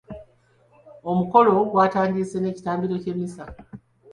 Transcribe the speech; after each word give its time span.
Omukolo 1.09 1.51
gwatandise 1.71 2.37
n'ekitambiro 2.39 2.95
ky'emmisa. 3.03 3.45